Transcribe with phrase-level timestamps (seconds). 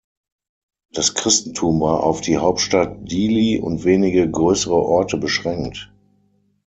[0.91, 5.93] Das Christentum war auf die Hauptstadt Dili und wenige größere Orte beschränkt.